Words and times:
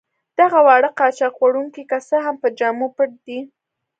دغه 0.39 0.59
واړه 0.67 0.89
قاچاق 0.99 1.33
وړونکي 1.39 1.83
که 1.89 1.97
څه 2.07 2.17
هم 2.25 2.35
په 2.43 2.47
جامو 2.59 2.87
پټ 2.95 3.09
دي. 3.25 3.39